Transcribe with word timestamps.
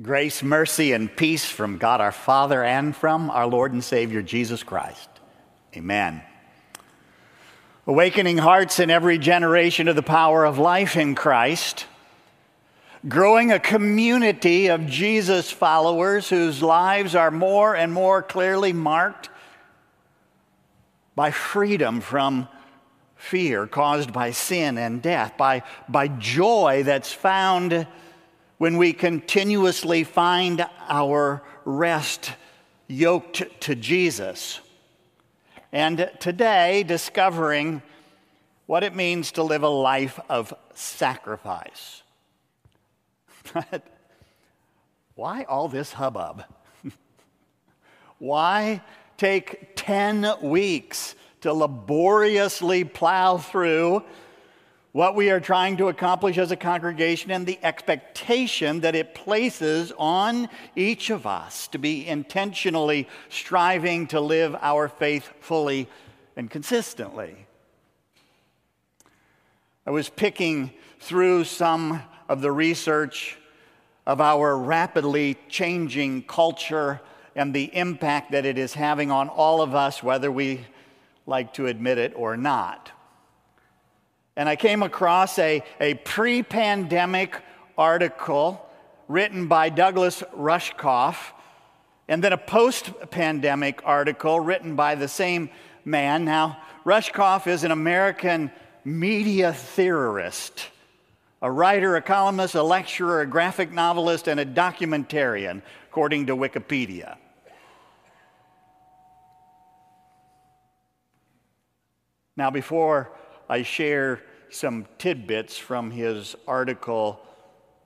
Grace, 0.00 0.44
mercy, 0.44 0.92
and 0.92 1.14
peace 1.14 1.44
from 1.44 1.76
God 1.76 2.00
our 2.00 2.12
Father 2.12 2.62
and 2.62 2.94
from 2.94 3.30
our 3.30 3.48
Lord 3.48 3.72
and 3.72 3.82
Savior 3.82 4.22
Jesus 4.22 4.62
Christ. 4.62 5.08
Amen. 5.76 6.22
Awakening 7.84 8.38
hearts 8.38 8.78
in 8.78 8.90
every 8.90 9.18
generation 9.18 9.86
to 9.86 9.92
the 9.92 10.02
power 10.02 10.44
of 10.44 10.56
life 10.56 10.96
in 10.96 11.16
Christ. 11.16 11.86
Growing 13.08 13.50
a 13.50 13.58
community 13.58 14.68
of 14.68 14.86
Jesus 14.86 15.50
followers 15.50 16.28
whose 16.28 16.62
lives 16.62 17.16
are 17.16 17.32
more 17.32 17.74
and 17.74 17.92
more 17.92 18.22
clearly 18.22 18.72
marked 18.72 19.30
by 21.16 21.32
freedom 21.32 22.00
from 22.00 22.46
fear 23.16 23.66
caused 23.66 24.12
by 24.12 24.30
sin 24.30 24.78
and 24.78 25.02
death, 25.02 25.36
by, 25.36 25.64
by 25.88 26.06
joy 26.06 26.84
that's 26.84 27.12
found 27.12 27.84
when 28.58 28.76
we 28.76 28.92
continuously 28.92 30.04
find 30.04 30.66
our 30.88 31.42
rest 31.64 32.32
yoked 32.86 33.60
to 33.60 33.74
Jesus. 33.74 34.60
And 35.72 36.10
today, 36.20 36.82
discovering 36.82 37.82
what 38.66 38.82
it 38.82 38.94
means 38.94 39.32
to 39.32 39.42
live 39.42 39.62
a 39.62 39.68
life 39.68 40.20
of 40.28 40.52
sacrifice. 40.74 42.02
Why 45.14 45.44
all 45.44 45.68
this 45.68 45.92
hubbub? 45.92 46.44
why 48.18 48.82
take 49.16 49.72
10 49.74 50.42
weeks 50.42 51.14
to 51.40 51.52
laboriously 51.52 52.84
plow 52.84 53.36
through 53.36 54.04
what 54.92 55.14
we 55.14 55.30
are 55.30 55.40
trying 55.40 55.76
to 55.76 55.88
accomplish 55.88 56.38
as 56.38 56.50
a 56.50 56.56
congregation 56.56 57.30
and 57.30 57.46
the 57.46 57.58
expectation 57.62 58.80
that 58.80 58.94
it 58.94 59.14
places 59.14 59.92
on 59.98 60.48
each 60.74 61.10
of 61.10 61.26
us 61.26 61.68
to 61.68 61.78
be 61.78 62.06
intentionally 62.06 63.06
striving 63.28 64.06
to 64.06 64.20
live 64.20 64.56
our 64.60 64.88
faith 64.88 65.30
fully 65.40 65.88
and 66.36 66.50
consistently. 66.50 67.46
I 69.86 69.90
was 69.90 70.08
picking 70.08 70.72
through 71.00 71.44
some 71.44 72.02
of 72.28 72.40
the 72.40 72.52
research 72.52 73.38
of 74.06 74.20
our 74.22 74.56
rapidly 74.56 75.36
changing 75.48 76.22
culture 76.22 77.00
and 77.36 77.54
the 77.54 77.74
impact 77.76 78.32
that 78.32 78.46
it 78.46 78.56
is 78.56 78.72
having 78.72 79.10
on 79.10 79.28
all 79.28 79.60
of 79.60 79.74
us, 79.74 80.02
whether 80.02 80.32
we 80.32 80.66
like 81.26 81.52
to 81.54 81.66
admit 81.66 81.98
it 81.98 82.14
or 82.16 82.36
not 82.36 82.90
and 84.38 84.48
I 84.48 84.54
came 84.54 84.84
across 84.84 85.36
a, 85.40 85.64
a 85.80 85.94
pre 85.94 86.44
pandemic 86.44 87.36
article 87.76 88.64
written 89.08 89.48
by 89.48 89.68
Douglas 89.68 90.22
Rushkoff, 90.32 91.16
and 92.06 92.22
then 92.22 92.32
a 92.32 92.38
post 92.38 92.92
pandemic 93.10 93.80
article 93.84 94.38
written 94.38 94.76
by 94.76 94.94
the 94.94 95.08
same 95.08 95.50
man. 95.84 96.24
Now, 96.24 96.62
Rushkoff 96.84 97.48
is 97.48 97.64
an 97.64 97.72
American 97.72 98.52
media 98.84 99.52
theorist, 99.52 100.68
a 101.42 101.50
writer, 101.50 101.96
a 101.96 102.02
columnist, 102.02 102.54
a 102.54 102.62
lecturer, 102.62 103.22
a 103.22 103.26
graphic 103.26 103.72
novelist, 103.72 104.28
and 104.28 104.38
a 104.38 104.46
documentarian, 104.46 105.62
according 105.88 106.26
to 106.26 106.36
Wikipedia. 106.36 107.16
Now, 112.36 112.50
before 112.50 113.10
I 113.48 113.62
share 113.62 114.22
some 114.50 114.86
tidbits 114.98 115.56
from 115.56 115.90
his 115.90 116.36
article, 116.46 117.20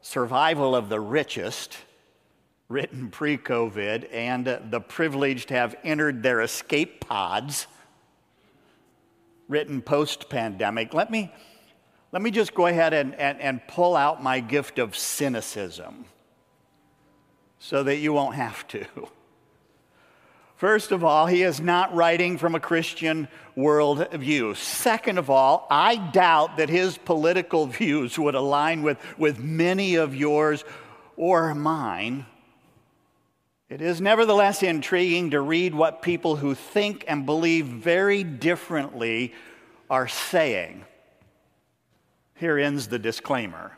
Survival 0.01 0.75
of 0.75 0.89
the 0.89 0.99
Richest, 0.99 1.77
written 2.69 3.11
pre 3.11 3.39
COVID, 3.39 4.09
and 4.13 4.47
The 4.71 4.81
Privileged 4.81 5.51
Have 5.51 5.77
Entered 5.85 6.23
Their 6.23 6.41
Escape 6.41 7.07
Pods, 7.07 7.69
written 9.49 9.83
post 9.83 10.29
pandemic. 10.29 10.95
Let 10.95 11.11
me, 11.11 11.33
let 12.11 12.23
me 12.23 12.33
just 12.33 12.55
go 12.55 12.67
ahead 12.67 12.93
and, 12.93 13.15
and, 13.15 13.41
and 13.41 13.67
pull 13.69 13.95
out 13.95 14.23
my 14.23 14.41
gift 14.41 14.81
of 14.81 14.97
cynicism 14.97 16.07
so 17.61 17.85
that 17.85 17.97
you 17.99 18.13
won't 18.13 18.35
have 18.35 18.67
to. 18.69 18.85
First 20.63 20.93
of 20.93 21.03
all, 21.03 21.27
he 21.27 21.43
is 21.43 21.61
not 21.61 21.93
writing 21.93 22.39
from 22.39 22.55
a 22.55 22.61
Christian 22.61 23.27
worldview. 23.57 24.55
Second 24.57 25.19
of 25.19 25.29
all, 25.29 25.67
I 25.69 25.97
doubt 25.97 26.59
that 26.59 26.69
his 26.69 26.97
political 26.97 27.67
views 27.81 28.17
would 28.17 28.37
align 28.37 28.83
with, 28.83 28.97
with 29.19 29.41
many 29.41 29.97
of 29.97 30.15
yours 30.15 30.63
or 31.17 31.53
mine. 31.57 32.27
It 33.69 33.81
is 33.81 34.01
nevertheless 34.01 34.63
intriguing 34.63 35.33
to 35.33 35.41
read 35.41 35.75
what 35.75 36.01
people 36.01 36.37
who 36.37 36.55
think 36.55 37.07
and 37.09 37.27
believe 37.27 37.67
very 37.67 38.23
differently 38.23 39.35
are 39.91 40.07
saying. 40.07 40.85
Here 42.37 42.57
ends 42.57 42.87
the 42.87 43.01
disclaimer. 43.01 43.77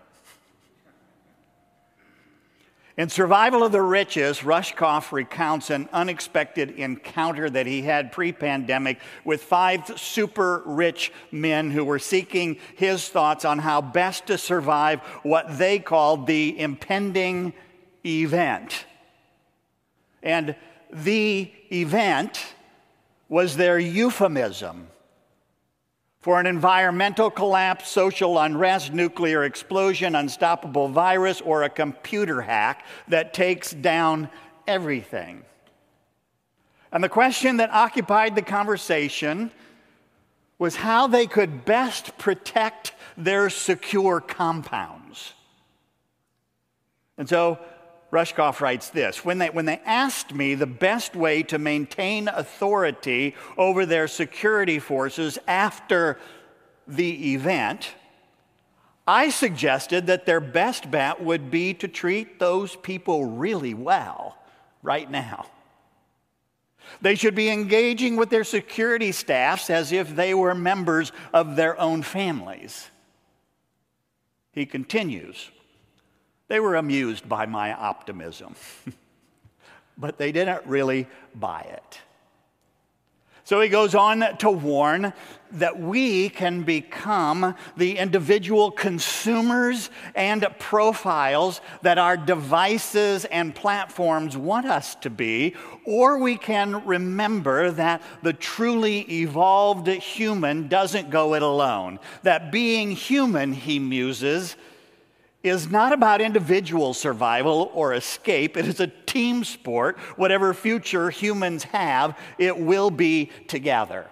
In 2.97 3.09
Survival 3.09 3.65
of 3.65 3.73
the 3.73 3.83
Richest, 3.83 4.43
Rushkoff 4.43 5.11
recounts 5.11 5.71
an 5.71 5.89
unexpected 5.93 6.71
encounter 6.71 7.51
that 7.51 7.67
he 7.67 7.83
had 7.83 8.13
pre 8.13 8.31
pandemic 8.31 9.01
with 9.25 9.43
five 9.43 9.99
super 9.99 10.63
rich 10.65 11.13
men 11.33 11.73
who 11.73 11.85
were 11.85 11.99
seeking 11.99 12.57
his 12.77 13.09
thoughts 13.09 13.45
on 13.45 13.59
how 13.59 13.81
best 13.81 14.27
to 14.27 14.39
survive 14.39 15.01
what 15.25 15.59
they 15.59 15.81
called 15.81 16.29
the 16.29 16.57
impending 16.57 17.53
event. 18.07 18.87
And 20.23 20.55
the 20.93 21.51
event 21.73 22.55
was 23.29 23.57
their 23.57 23.79
euphemism 23.79 24.87
for 26.25 26.41
an 26.41 26.47
environmental 26.47 27.31
collapse, 27.31 27.87
social 27.87 28.39
unrest, 28.39 28.95
nuclear 28.95 29.45
explosion, 29.45 30.15
unstoppable 30.15 30.89
virus, 30.89 31.43
or 31.43 31.65
a 31.65 31.69
computer 31.69 32.41
hack 32.41 32.87
that 33.09 33.35
takes 33.35 33.73
down 33.73 34.31
everything. 34.67 35.43
And 36.91 37.05
the 37.05 37.11
question 37.11 37.59
that 37.59 37.69
occupied 37.71 38.37
the 38.37 38.41
conversation 38.41 39.51
was 40.59 40.77
how 40.77 41.09
they 41.09 41.27
could 41.27 41.67
best 41.67 42.17
protect 42.17 42.95
their 43.19 43.51
secure 43.51 44.19
compounds. 44.19 45.35
And 47.19 47.29
so 47.29 47.59
Rushkoff 48.13 48.61
writes 48.61 48.91
this 48.91 49.25
when 49.25 49.39
they, 49.39 49.51
when 49.51 49.65
they 49.65 49.81
asked 49.85 50.33
me 50.33 50.55
the 50.55 50.67
best 50.67 51.17
way 51.17 51.43
to 51.45 51.59
maintain 51.59 52.29
authority 52.29 53.35
over 53.59 53.85
their 53.87 54.07
security 54.07 54.79
forces 54.79 55.39
after 55.49 56.19
the 56.87 57.35
event, 57.35 57.95
I 59.07 59.31
suggested 59.31 60.07
that 60.07 60.27
their 60.27 60.41
best 60.41 60.91
bet 60.91 61.23
would 61.23 61.51
be 61.51 61.75
to 61.75 61.89
treat 61.89 62.39
those 62.39 62.77
people 62.77 63.25
really 63.25 63.75
well 63.75 64.39
right 64.83 65.11
now. 65.11 65.47
They 67.01 67.15
should 67.15 67.35
be 67.35 67.51
engaging 67.51 68.17
with 68.17 68.31
their 68.31 68.45
security 68.45 69.13
staffs 69.13 69.71
as 69.71 69.93
if 69.93 70.15
they 70.15 70.35
were 70.35 70.55
members 70.55 71.13
of 71.33 71.57
their 71.57 71.79
own 71.81 72.03
families. 72.03 72.89
He 74.53 74.67
continues 74.67 75.51
they 76.49 76.61
were 76.61 76.77
amused 76.77 77.29
by 77.29 77.47
my 77.47 77.73
optimism, 77.73 78.55
but 79.99 80.19
they 80.19 80.33
didn't 80.33 80.67
really 80.67 81.07
buy 81.35 81.63
it. 81.63 82.01
So 83.47 83.61
he 83.61 83.69
goes 83.69 83.95
on 83.95 84.39
to 84.39 84.51
warn 84.51 85.13
that 85.53 85.79
we 85.79 86.31
can 86.31 86.63
become 86.63 87.55
the 87.77 87.99
individual 87.99 88.71
consumers 88.71 89.91
and 90.15 90.47
profiles 90.59 91.61
that 91.83 91.99
our 91.99 92.17
devices 92.17 93.27
and 93.27 93.55
platforms 93.55 94.35
want 94.35 94.65
us 94.65 94.95
to 94.97 95.11
be, 95.11 95.55
or 95.85 96.19
we 96.19 96.39
can 96.39 96.87
remember 96.87 97.71
that 97.73 98.03
the 98.23 98.33
truly 98.33 99.01
evolved 99.01 99.89
human 99.89 100.69
doesn't 100.69 101.11
go 101.11 101.35
it 101.35 101.43
alone. 101.43 101.99
That 102.23 102.51
being 102.51 102.93
human, 102.93 103.53
he 103.53 103.79
muses, 103.79 104.57
is 105.45 105.71
not 105.71 105.93
about 105.93 106.23
individual 106.23 106.95
survival 106.95 107.71
or 107.75 107.93
escape. 107.93 108.57
It 108.57 108.67
is 108.67 108.81
a 108.81 108.87
team 108.87 109.45
sport. 109.45 109.99
Whatever 110.17 110.55
future 110.55 111.11
humans 111.11 111.65
have, 111.65 112.19
it 112.39 112.59
will 112.59 112.91
be 112.91 113.31
together. 113.47 114.07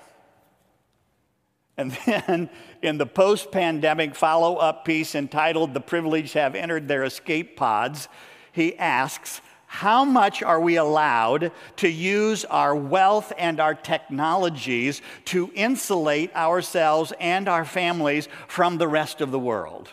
And 1.79 1.93
then 2.07 2.51
in 2.83 2.99
the 2.99 3.07
post 3.07 3.51
pandemic 3.51 4.15
follow 4.15 4.57
up 4.57 4.85
piece 4.85 5.15
entitled 5.15 5.73
The 5.73 5.81
Privileged 5.81 6.35
Have 6.35 6.55
Entered 6.55 6.87
Their 6.87 7.05
Escape 7.05 7.57
Pods, 7.57 8.09
he 8.53 8.77
asks, 8.77 9.41
How 9.67 10.05
much 10.05 10.43
are 10.43 10.61
we 10.61 10.77
allowed 10.77 11.51
to 11.77 11.89
use 11.89 12.45
our 12.45 12.77
wealth 12.77 13.33
and 13.39 13.59
our 13.59 13.75
technologies 13.75 15.01
to 15.27 15.51
insulate 15.55 16.37
ourselves 16.37 17.15
and 17.19 17.49
our 17.49 17.65
families 17.65 18.29
from 18.49 18.77
the 18.77 18.89
rest 18.89 19.23
of 19.23 19.31
the 19.31 19.39
world? 19.39 19.89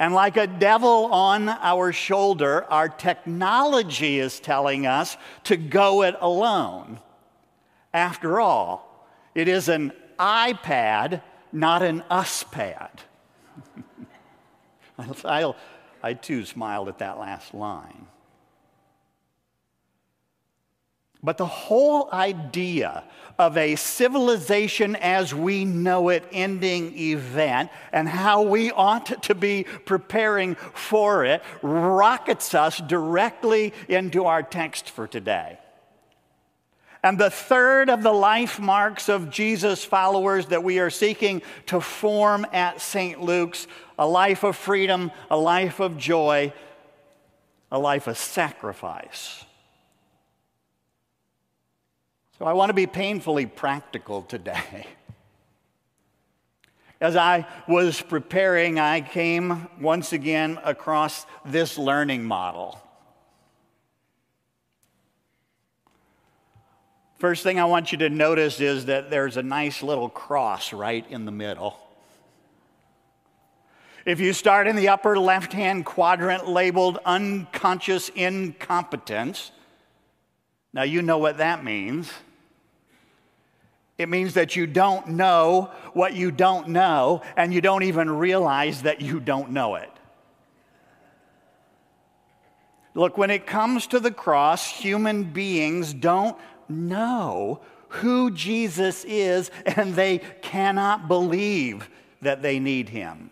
And 0.00 0.14
like 0.14 0.38
a 0.38 0.46
devil 0.46 1.12
on 1.12 1.50
our 1.50 1.92
shoulder, 1.92 2.64
our 2.70 2.88
technology 2.88 4.18
is 4.18 4.40
telling 4.40 4.86
us 4.86 5.18
to 5.44 5.58
go 5.58 6.04
it 6.04 6.16
alone. 6.22 7.00
After 7.92 8.40
all, 8.40 9.06
it 9.34 9.46
is 9.46 9.68
an 9.68 9.92
iPad, 10.18 11.20
not 11.52 11.82
an 11.82 12.02
us 12.08 12.44
pad. 12.44 13.02
I, 16.02 16.14
too 16.14 16.46
smiled 16.46 16.88
at 16.88 16.98
that 17.00 17.18
last 17.18 17.52
line. 17.52 18.06
But 21.22 21.36
the 21.36 21.46
whole 21.46 22.08
idea 22.12 23.04
of 23.38 23.56
a 23.56 23.76
civilization 23.76 24.96
as 24.96 25.34
we 25.34 25.64
know 25.64 26.08
it 26.08 26.24
ending 26.32 26.96
event 26.98 27.70
and 27.92 28.08
how 28.08 28.42
we 28.42 28.70
ought 28.70 29.22
to 29.22 29.34
be 29.34 29.64
preparing 29.84 30.54
for 30.54 31.24
it 31.24 31.42
rockets 31.62 32.54
us 32.54 32.78
directly 32.78 33.72
into 33.88 34.26
our 34.26 34.42
text 34.42 34.90
for 34.90 35.06
today. 35.06 35.58
And 37.02 37.18
the 37.18 37.30
third 37.30 37.88
of 37.88 38.02
the 38.02 38.12
life 38.12 38.58
marks 38.58 39.08
of 39.08 39.30
Jesus' 39.30 39.84
followers 39.84 40.46
that 40.46 40.62
we 40.62 40.78
are 40.80 40.90
seeking 40.90 41.40
to 41.66 41.80
form 41.80 42.46
at 42.52 42.80
St. 42.80 43.22
Luke's 43.22 43.66
a 43.98 44.06
life 44.06 44.44
of 44.44 44.56
freedom, 44.56 45.10
a 45.30 45.36
life 45.36 45.80
of 45.80 45.96
joy, 45.96 46.52
a 47.72 47.78
life 47.78 48.06
of 48.06 48.18
sacrifice. 48.18 49.44
So 52.40 52.46
I 52.46 52.54
want 52.54 52.70
to 52.70 52.74
be 52.74 52.86
painfully 52.86 53.44
practical 53.44 54.22
today. 54.22 54.86
As 57.02 57.14
I 57.14 57.46
was 57.68 58.00
preparing, 58.00 58.78
I 58.78 59.02
came 59.02 59.68
once 59.78 60.14
again 60.14 60.58
across 60.64 61.26
this 61.44 61.76
learning 61.76 62.24
model. 62.24 62.80
First 67.18 67.42
thing 67.42 67.60
I 67.60 67.66
want 67.66 67.92
you 67.92 67.98
to 67.98 68.08
notice 68.08 68.58
is 68.58 68.86
that 68.86 69.10
there's 69.10 69.36
a 69.36 69.42
nice 69.42 69.82
little 69.82 70.08
cross 70.08 70.72
right 70.72 71.04
in 71.10 71.26
the 71.26 71.32
middle. 71.32 71.78
If 74.06 74.18
you 74.18 74.32
start 74.32 74.66
in 74.66 74.76
the 74.76 74.88
upper 74.88 75.18
left 75.18 75.52
hand 75.52 75.84
quadrant 75.84 76.48
labeled 76.48 77.00
unconscious 77.04 78.08
incompetence, 78.08 79.50
now 80.72 80.84
you 80.84 81.02
know 81.02 81.18
what 81.18 81.36
that 81.36 81.62
means. 81.62 82.10
It 84.00 84.08
means 84.08 84.32
that 84.32 84.56
you 84.56 84.66
don't 84.66 85.08
know 85.08 85.70
what 85.92 86.14
you 86.14 86.30
don't 86.30 86.68
know, 86.68 87.20
and 87.36 87.52
you 87.52 87.60
don't 87.60 87.82
even 87.82 88.08
realize 88.10 88.80
that 88.84 89.02
you 89.02 89.20
don't 89.20 89.50
know 89.50 89.74
it. 89.74 89.90
Look, 92.94 93.18
when 93.18 93.28
it 93.28 93.46
comes 93.46 93.86
to 93.88 94.00
the 94.00 94.10
cross, 94.10 94.66
human 94.66 95.24
beings 95.24 95.92
don't 95.92 96.34
know 96.66 97.60
who 97.88 98.30
Jesus 98.30 99.04
is, 99.04 99.50
and 99.66 99.94
they 99.94 100.22
cannot 100.40 101.06
believe 101.06 101.90
that 102.22 102.40
they 102.40 102.58
need 102.58 102.88
him. 102.88 103.30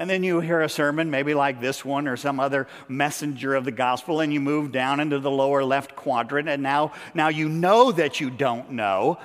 And 0.00 0.08
then 0.08 0.24
you 0.24 0.40
hear 0.40 0.62
a 0.62 0.68
sermon, 0.70 1.10
maybe 1.10 1.34
like 1.34 1.60
this 1.60 1.84
one 1.84 2.08
or 2.08 2.16
some 2.16 2.40
other 2.40 2.66
messenger 2.88 3.54
of 3.54 3.66
the 3.66 3.70
gospel, 3.70 4.20
and 4.20 4.32
you 4.32 4.40
move 4.40 4.72
down 4.72 4.98
into 4.98 5.18
the 5.18 5.30
lower 5.30 5.62
left 5.62 5.94
quadrant, 5.94 6.48
and 6.48 6.62
now, 6.62 6.92
now 7.12 7.28
you 7.28 7.50
know 7.50 7.92
that 7.92 8.18
you 8.18 8.30
don't 8.30 8.70
know. 8.70 9.18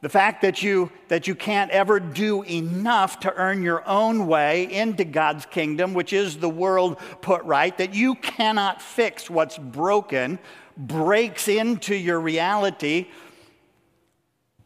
The 0.00 0.08
fact 0.08 0.40
that 0.40 0.62
you, 0.62 0.90
that 1.08 1.26
you 1.28 1.34
can't 1.34 1.70
ever 1.70 2.00
do 2.00 2.44
enough 2.44 3.20
to 3.20 3.34
earn 3.34 3.62
your 3.62 3.86
own 3.86 4.26
way 4.26 4.72
into 4.72 5.04
God's 5.04 5.44
kingdom, 5.44 5.92
which 5.92 6.14
is 6.14 6.38
the 6.38 6.48
world 6.48 6.98
put 7.20 7.44
right, 7.44 7.76
that 7.76 7.94
you 7.94 8.14
cannot 8.14 8.80
fix 8.80 9.28
what's 9.28 9.58
broken, 9.58 10.38
breaks 10.78 11.46
into 11.46 11.94
your 11.94 12.20
reality, 12.20 13.08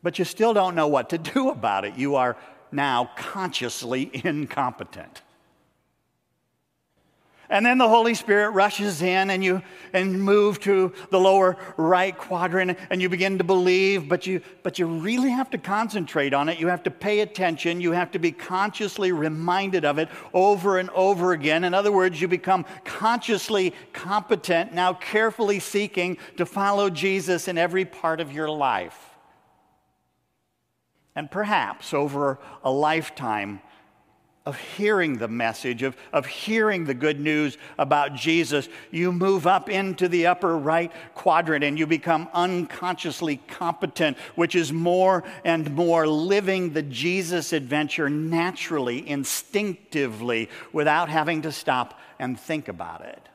but 0.01 0.21
you 0.21 0.25
still 0.25 0.55
don't 0.55 0.77
know 0.77 0.87
what 0.87 1.11
to 1.11 1.19
do 1.19 1.51
about 1.51 1.85
it. 1.85 1.97
You 1.97 2.15
are 2.15 2.37
now 2.73 3.11
consciously 3.17 4.11
incompetent. 4.25 5.23
And 7.51 7.65
then 7.65 7.79
the 7.79 7.89
Holy 7.89 8.13
Spirit 8.13 8.51
rushes 8.51 9.01
in 9.01 9.31
and 9.31 9.43
you 9.43 9.63
and 9.95 10.23
move 10.23 10.61
to 10.61 10.93
the 11.11 11.19
lower 11.19 11.57
right 11.79 12.17
quadrant 12.17 12.79
and 12.91 13.01
you 13.01 13.09
begin 13.09 13.39
to 13.39 13.45
believe, 13.45 14.07
but 14.07 14.27
you 14.27 14.43
but 14.63 14.79
you 14.79 14.87
really 14.87 15.31
have 15.31 15.49
to 15.51 15.59
concentrate 15.59 16.35
on 16.35 16.51
it. 16.51 16.59
You 16.59 16.67
have 16.67 16.83
to 16.83 16.91
pay 16.91 17.21
attention. 17.21 17.81
You 17.81 17.93
have 17.93 18.11
to 18.11 18.19
be 18.19 18.33
consciously 18.33 19.13
reminded 19.13 19.87
of 19.87 19.99
it 19.99 20.11
over 20.35 20.79
and 20.79 20.91
over 20.91 21.33
again. 21.33 21.65
In 21.65 21.73
other 21.73 21.91
words, 21.91 22.21
you 22.21 22.29
become 22.29 22.67
consciously 22.85 23.73
competent, 23.95 24.75
now 24.75 24.93
carefully 24.93 25.59
seeking 25.59 26.19
to 26.37 26.45
follow 26.45 26.91
Jesus 26.91 27.49
in 27.49 27.57
every 27.57 27.87
part 27.87 28.21
of 28.21 28.31
your 28.31 28.51
life. 28.51 29.08
And 31.15 31.31
perhaps 31.31 31.93
over 31.93 32.39
a 32.63 32.71
lifetime 32.71 33.61
of 34.49 34.59
hearing 34.59 35.19
the 35.19 35.29
message, 35.29 35.83
of, 35.83 35.95
of 36.11 36.25
hearing 36.25 36.87
the 36.87 36.95
good 36.95 37.21
news 37.21 37.59
about 37.77 38.15
Jesus, 38.15 38.67
you 38.91 39.13
move 39.13 39.47
up 39.47 39.69
into 39.69 40.09
the 40.09 40.27
upper 40.27 40.57
right 40.57 40.91
quadrant 41.15 41.63
and 41.63 41.79
you 41.79 41.87
become 41.87 42.31
unconsciously 42.33 43.37
competent, 43.47 44.17
which 44.37 44.55
is 44.55 44.73
more 44.73 45.23
and 45.45 45.75
more 45.75 46.09
living 46.09 46.73
the 46.73 46.83
Jesus 46.83 47.53
adventure 47.53 48.09
naturally, 48.09 49.07
instinctively, 49.07 50.49
without 50.73 51.11
having 51.11 51.43
to 51.43 51.53
stop 51.53 52.01
and 52.19 52.41
think 52.41 52.69
about 52.69 53.03
it. 53.03 53.29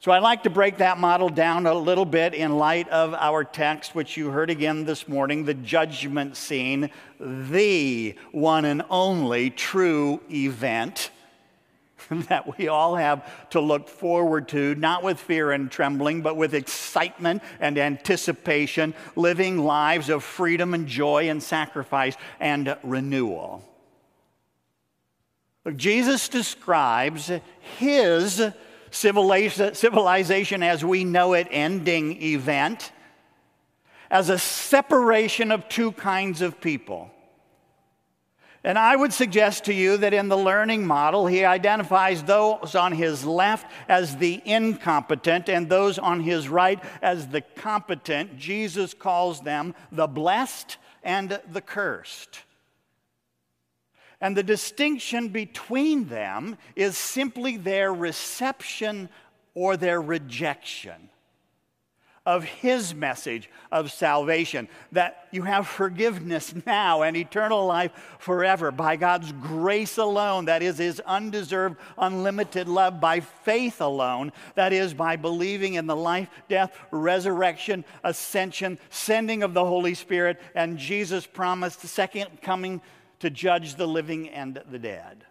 So 0.00 0.12
I'd 0.12 0.22
like 0.22 0.44
to 0.44 0.50
break 0.50 0.76
that 0.76 0.98
model 0.98 1.28
down 1.28 1.66
a 1.66 1.74
little 1.74 2.04
bit 2.04 2.32
in 2.32 2.56
light 2.56 2.88
of 2.88 3.14
our 3.14 3.42
text, 3.42 3.96
which 3.96 4.16
you 4.16 4.30
heard 4.30 4.48
again 4.48 4.84
this 4.84 5.08
morning 5.08 5.44
the 5.44 5.54
judgment 5.54 6.36
scene, 6.36 6.90
the 7.18 8.14
one 8.30 8.64
and 8.64 8.82
only 8.90 9.50
true 9.50 10.20
event 10.30 11.10
that 12.10 12.56
we 12.56 12.68
all 12.68 12.94
have 12.94 13.50
to 13.50 13.60
look 13.60 13.88
forward 13.88 14.46
to, 14.50 14.76
not 14.76 15.02
with 15.02 15.18
fear 15.18 15.50
and 15.50 15.68
trembling, 15.68 16.22
but 16.22 16.36
with 16.36 16.54
excitement 16.54 17.42
and 17.58 17.76
anticipation, 17.76 18.94
living 19.16 19.58
lives 19.58 20.10
of 20.10 20.22
freedom 20.22 20.74
and 20.74 20.86
joy 20.86 21.28
and 21.28 21.42
sacrifice 21.42 22.14
and 22.38 22.76
renewal. 22.84 23.64
Jesus 25.74 26.28
describes 26.28 27.32
his 27.78 28.40
civilization 28.90 30.62
as 30.62 30.84
we 30.84 31.04
know 31.04 31.34
it 31.34 31.48
ending 31.50 32.22
event 32.22 32.92
as 34.10 34.28
a 34.30 34.38
separation 34.38 35.52
of 35.52 35.68
two 35.68 35.92
kinds 35.92 36.40
of 36.40 36.60
people. 36.60 37.10
And 38.64 38.76
I 38.76 38.96
would 38.96 39.12
suggest 39.12 39.64
to 39.64 39.74
you 39.74 39.96
that 39.98 40.12
in 40.12 40.28
the 40.28 40.36
learning 40.36 40.86
model, 40.86 41.26
he 41.26 41.44
identifies 41.44 42.22
those 42.24 42.74
on 42.74 42.92
his 42.92 43.24
left 43.24 43.70
as 43.88 44.16
the 44.16 44.42
incompetent 44.44 45.48
and 45.48 45.68
those 45.68 45.98
on 45.98 46.20
his 46.20 46.48
right 46.48 46.82
as 47.00 47.28
the 47.28 47.40
competent. 47.40 48.36
Jesus 48.36 48.94
calls 48.94 49.40
them 49.40 49.74
the 49.92 50.08
blessed 50.08 50.76
and 51.04 51.40
the 51.50 51.60
cursed. 51.60 52.40
And 54.20 54.36
the 54.36 54.42
distinction 54.42 55.28
between 55.28 56.08
them 56.08 56.58
is 56.74 56.98
simply 56.98 57.56
their 57.56 57.92
reception 57.94 59.08
or 59.54 59.76
their 59.76 60.00
rejection 60.00 61.10
of 62.28 62.44
his 62.44 62.94
message 62.94 63.48
of 63.72 63.90
salvation 63.90 64.68
that 64.92 65.28
you 65.30 65.44
have 65.44 65.66
forgiveness 65.66 66.52
now 66.66 67.00
and 67.00 67.16
eternal 67.16 67.64
life 67.64 67.90
forever. 68.18 68.70
By 68.70 68.96
God's 68.96 69.32
grace 69.32 69.96
alone, 69.96 70.44
that 70.44 70.62
is, 70.62 70.76
his 70.76 71.00
undeserved, 71.00 71.76
unlimited 71.96 72.68
love, 72.68 73.00
by 73.00 73.20
faith 73.20 73.80
alone, 73.80 74.32
that 74.56 74.74
is, 74.74 74.92
by 74.92 75.16
believing 75.16 75.72
in 75.72 75.86
the 75.86 75.96
life, 75.96 76.28
death, 76.50 76.76
resurrection, 76.90 77.82
ascension, 78.04 78.78
sending 78.90 79.42
of 79.42 79.54
the 79.54 79.64
Holy 79.64 79.94
Spirit, 79.94 80.38
and 80.54 80.76
Jesus' 80.76 81.26
promised 81.26 81.80
second 81.80 82.42
coming 82.42 82.82
to 83.20 83.30
judge 83.30 83.74
the 83.74 83.86
living 83.86 84.28
and 84.28 84.62
the 84.70 84.78
dead. 84.78 85.24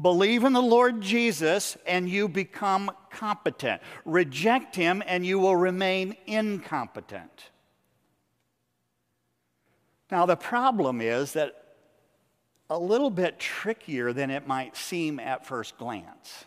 Believe 0.00 0.42
in 0.42 0.52
the 0.52 0.62
Lord 0.62 1.00
Jesus 1.00 1.76
and 1.86 2.08
you 2.08 2.26
become 2.28 2.90
competent. 3.10 3.80
Reject 4.04 4.74
him 4.74 5.02
and 5.06 5.24
you 5.24 5.38
will 5.38 5.56
remain 5.56 6.16
incompetent. 6.26 7.50
Now, 10.10 10.26
the 10.26 10.36
problem 10.36 11.00
is 11.00 11.32
that 11.34 11.76
a 12.68 12.78
little 12.78 13.10
bit 13.10 13.38
trickier 13.38 14.12
than 14.12 14.30
it 14.30 14.46
might 14.46 14.76
seem 14.76 15.20
at 15.20 15.46
first 15.46 15.78
glance. 15.78 16.44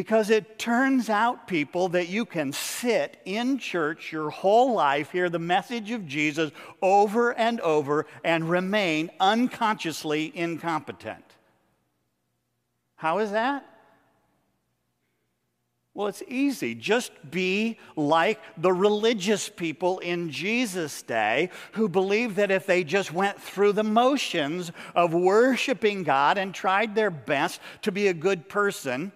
Because 0.00 0.30
it 0.30 0.58
turns 0.58 1.10
out, 1.10 1.46
people, 1.46 1.90
that 1.90 2.08
you 2.08 2.24
can 2.24 2.54
sit 2.54 3.20
in 3.26 3.58
church 3.58 4.10
your 4.10 4.30
whole 4.30 4.72
life, 4.72 5.12
hear 5.12 5.28
the 5.28 5.38
message 5.38 5.90
of 5.90 6.06
Jesus 6.06 6.52
over 6.80 7.34
and 7.34 7.60
over, 7.60 8.06
and 8.24 8.48
remain 8.48 9.10
unconsciously 9.20 10.32
incompetent. 10.34 11.22
How 12.96 13.18
is 13.18 13.32
that? 13.32 13.66
Well, 15.92 16.06
it's 16.06 16.22
easy. 16.26 16.74
Just 16.74 17.12
be 17.30 17.76
like 17.94 18.40
the 18.56 18.72
religious 18.72 19.50
people 19.50 19.98
in 19.98 20.30
Jesus' 20.30 21.02
day 21.02 21.50
who 21.72 21.90
believed 21.90 22.36
that 22.36 22.50
if 22.50 22.64
they 22.64 22.84
just 22.84 23.12
went 23.12 23.38
through 23.38 23.74
the 23.74 23.84
motions 23.84 24.72
of 24.94 25.12
worshiping 25.12 26.04
God 26.04 26.38
and 26.38 26.54
tried 26.54 26.94
their 26.94 27.10
best 27.10 27.60
to 27.82 27.92
be 27.92 28.08
a 28.08 28.14
good 28.14 28.48
person, 28.48 29.12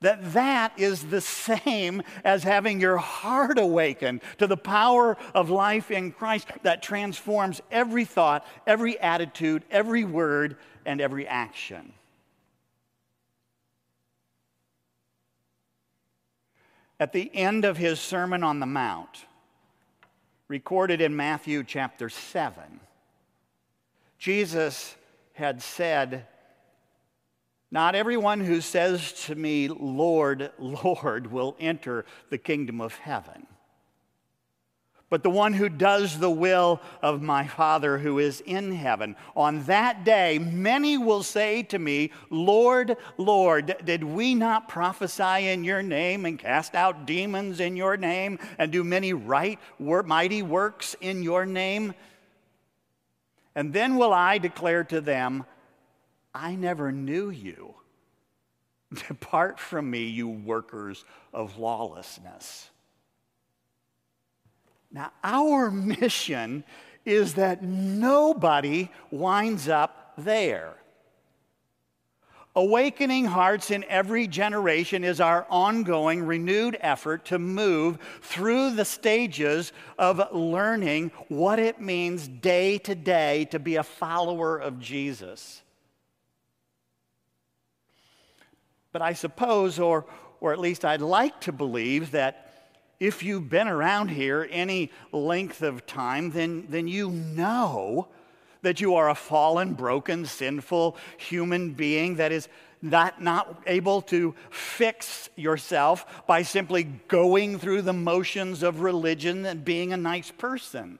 that 0.00 0.32
that 0.32 0.72
is 0.78 1.06
the 1.06 1.20
same 1.20 2.02
as 2.24 2.44
having 2.44 2.80
your 2.80 2.98
heart 2.98 3.58
awakened 3.58 4.20
to 4.38 4.46
the 4.46 4.56
power 4.56 5.16
of 5.34 5.50
life 5.50 5.90
in 5.90 6.12
Christ 6.12 6.48
that 6.62 6.82
transforms 6.82 7.60
every 7.70 8.04
thought, 8.04 8.46
every 8.66 8.98
attitude, 9.00 9.64
every 9.70 10.04
word, 10.04 10.56
and 10.86 11.00
every 11.00 11.26
action. 11.26 11.92
At 17.00 17.12
the 17.12 17.30
end 17.34 17.64
of 17.64 17.76
his 17.76 18.00
Sermon 18.00 18.42
on 18.42 18.60
the 18.60 18.66
Mount, 18.66 19.26
recorded 20.48 21.00
in 21.00 21.14
Matthew 21.14 21.62
chapter 21.62 22.08
7, 22.08 22.80
Jesus 24.18 24.96
had 25.34 25.62
said, 25.62 26.26
Not 27.70 27.94
everyone 27.94 28.40
who 28.40 28.60
says 28.60 29.12
to 29.24 29.34
me, 29.34 29.68
Lord, 29.68 30.52
Lord, 30.58 31.30
will 31.30 31.56
enter 31.60 32.04
the 32.30 32.38
kingdom 32.38 32.80
of 32.80 32.94
heaven 32.96 33.46
but 35.10 35.22
the 35.22 35.30
one 35.30 35.54
who 35.54 35.68
does 35.68 36.18
the 36.18 36.30
will 36.30 36.80
of 37.02 37.22
my 37.22 37.46
Father 37.46 37.98
who 37.98 38.18
is 38.18 38.42
in 38.42 38.72
heaven. 38.72 39.16
On 39.34 39.62
that 39.64 40.04
day, 40.04 40.38
many 40.38 40.98
will 40.98 41.22
say 41.22 41.62
to 41.64 41.78
me, 41.78 42.10
Lord, 42.30 42.96
Lord, 43.16 43.76
did 43.84 44.04
we 44.04 44.34
not 44.34 44.68
prophesy 44.68 45.48
in 45.48 45.64
your 45.64 45.82
name 45.82 46.26
and 46.26 46.38
cast 46.38 46.74
out 46.74 47.06
demons 47.06 47.60
in 47.60 47.76
your 47.76 47.96
name 47.96 48.38
and 48.58 48.70
do 48.70 48.84
many 48.84 49.14
right, 49.14 49.58
mighty 49.78 50.42
works 50.42 50.94
in 51.00 51.22
your 51.22 51.46
name? 51.46 51.94
And 53.54 53.72
then 53.72 53.96
will 53.96 54.12
I 54.12 54.38
declare 54.38 54.84
to 54.84 55.00
them, 55.00 55.46
I 56.34 56.54
never 56.54 56.92
knew 56.92 57.30
you. 57.30 57.74
Depart 59.08 59.58
from 59.58 59.90
me, 59.90 60.04
you 60.04 60.28
workers 60.28 61.04
of 61.32 61.58
lawlessness. 61.58 62.70
Now, 64.90 65.12
our 65.22 65.70
mission 65.70 66.64
is 67.04 67.34
that 67.34 67.62
nobody 67.62 68.90
winds 69.10 69.68
up 69.68 70.14
there. 70.16 70.76
Awakening 72.56 73.26
hearts 73.26 73.70
in 73.70 73.84
every 73.84 74.26
generation 74.26 75.04
is 75.04 75.20
our 75.20 75.46
ongoing, 75.48 76.24
renewed 76.24 76.76
effort 76.80 77.26
to 77.26 77.38
move 77.38 77.98
through 78.20 78.72
the 78.72 78.84
stages 78.84 79.72
of 79.96 80.32
learning 80.32 81.12
what 81.28 81.58
it 81.58 81.80
means 81.80 82.26
day 82.26 82.78
to 82.78 82.94
day 82.94 83.44
to 83.46 83.58
be 83.58 83.76
a 83.76 83.82
follower 83.82 84.58
of 84.58 84.80
Jesus. 84.80 85.62
But 88.98 89.04
I 89.04 89.12
suppose, 89.12 89.78
or, 89.78 90.06
or 90.40 90.52
at 90.52 90.58
least 90.58 90.84
I'd 90.84 91.00
like 91.00 91.40
to 91.42 91.52
believe, 91.52 92.10
that 92.10 92.66
if 92.98 93.22
you've 93.22 93.48
been 93.48 93.68
around 93.68 94.08
here 94.08 94.48
any 94.50 94.90
length 95.12 95.62
of 95.62 95.86
time, 95.86 96.32
then, 96.32 96.66
then 96.68 96.88
you 96.88 97.08
know 97.08 98.08
that 98.62 98.80
you 98.80 98.96
are 98.96 99.08
a 99.08 99.14
fallen, 99.14 99.74
broken, 99.74 100.26
sinful 100.26 100.96
human 101.16 101.74
being 101.74 102.16
that 102.16 102.32
is 102.32 102.48
not, 102.82 103.22
not 103.22 103.62
able 103.68 104.02
to 104.02 104.34
fix 104.50 105.30
yourself 105.36 106.26
by 106.26 106.42
simply 106.42 106.82
going 106.82 107.60
through 107.60 107.82
the 107.82 107.92
motions 107.92 108.64
of 108.64 108.80
religion 108.80 109.46
and 109.46 109.64
being 109.64 109.92
a 109.92 109.96
nice 109.96 110.32
person. 110.32 110.98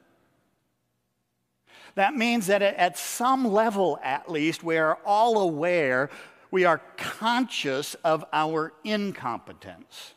That 1.96 2.14
means 2.14 2.46
that 2.46 2.62
at 2.62 2.96
some 2.96 3.44
level, 3.44 3.98
at 4.04 4.30
least, 4.30 4.62
we 4.62 4.76
are 4.76 5.00
all 5.04 5.40
aware, 5.40 6.10
we 6.50 6.64
are 6.64 6.80
conscious 6.96 7.94
of 8.04 8.24
our 8.32 8.72
incompetence. 8.84 10.14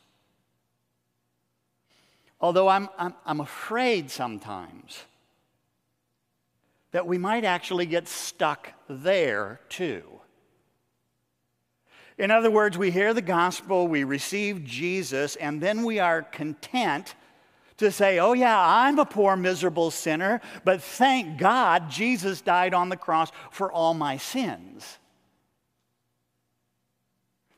Although 2.39 2.67
I'm, 2.67 2.89
I'm, 2.97 3.13
I'm 3.25 3.39
afraid 3.39 4.09
sometimes 4.09 5.03
that 6.91 7.07
we 7.07 7.17
might 7.17 7.45
actually 7.45 7.85
get 7.85 8.07
stuck 8.07 8.73
there 8.89 9.59
too. 9.69 10.03
In 12.17 12.29
other 12.29 12.51
words, 12.51 12.77
we 12.77 12.91
hear 12.91 13.13
the 13.13 13.21
gospel, 13.21 13.88
we 13.88 14.03
receive 14.03 14.63
Jesus, 14.63 15.35
and 15.38 15.61
then 15.61 15.83
we 15.83 16.00
are 16.00 16.21
content 16.21 17.15
to 17.77 17.91
say, 17.91 18.19
oh, 18.19 18.33
yeah, 18.33 18.59
I'm 18.59 19.00
a 19.00 19.05
poor, 19.05 19.35
miserable 19.35 19.89
sinner, 19.89 20.39
but 20.63 20.83
thank 20.83 21.39
God 21.39 21.89
Jesus 21.89 22.41
died 22.41 22.75
on 22.75 22.89
the 22.89 22.97
cross 22.97 23.31
for 23.50 23.71
all 23.71 23.95
my 23.95 24.17
sins. 24.17 25.00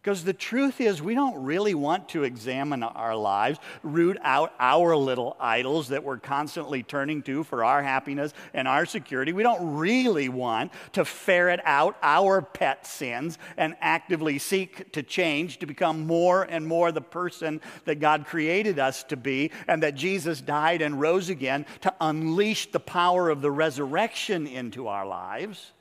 Because 0.03 0.25
the 0.25 0.33
truth 0.33 0.81
is, 0.81 1.01
we 1.01 1.15
don't 1.15 1.45
really 1.45 1.73
want 1.73 2.09
to 2.09 2.25
examine 2.25 2.83
our 2.83 3.15
lives, 3.15 3.57
root 3.83 4.17
out 4.21 4.53
our 4.59 4.97
little 4.97 5.37
idols 5.39 5.87
that 5.87 6.03
we're 6.03 6.17
constantly 6.17 6.83
turning 6.83 7.21
to 7.23 7.45
for 7.45 7.63
our 7.63 7.81
happiness 7.81 8.33
and 8.53 8.67
our 8.67 8.85
security. 8.85 9.31
We 9.31 9.43
don't 9.43 9.77
really 9.77 10.27
want 10.27 10.73
to 10.91 11.05
ferret 11.05 11.61
out 11.63 11.95
our 12.03 12.41
pet 12.41 12.85
sins 12.85 13.37
and 13.55 13.77
actively 13.79 14.39
seek 14.39 14.91
to 14.91 15.03
change 15.03 15.59
to 15.59 15.65
become 15.65 16.05
more 16.05 16.43
and 16.43 16.67
more 16.67 16.91
the 16.91 16.99
person 16.99 17.61
that 17.85 18.01
God 18.01 18.25
created 18.25 18.79
us 18.79 19.03
to 19.05 19.15
be 19.15 19.51
and 19.69 19.83
that 19.83 19.95
Jesus 19.95 20.41
died 20.41 20.81
and 20.81 20.99
rose 20.99 21.29
again 21.29 21.65
to 21.79 21.93
unleash 22.01 22.69
the 22.73 22.79
power 22.81 23.29
of 23.29 23.41
the 23.41 23.51
resurrection 23.51 24.47
into 24.47 24.89
our 24.89 25.07
lives. 25.07 25.71